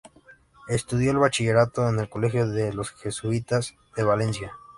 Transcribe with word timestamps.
Estudió 0.67 1.11
el 1.11 1.19
bachillerato 1.19 1.87
en 1.87 1.99
el 1.99 2.09
Colegio 2.09 2.47
de 2.47 2.73
los 2.73 2.89
Jesuitas 2.89 3.75
de 3.95 4.01
Valencia. 4.03 4.51